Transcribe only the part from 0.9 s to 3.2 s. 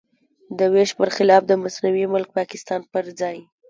پر خلاف د مصنوعي ملک پاکستان پر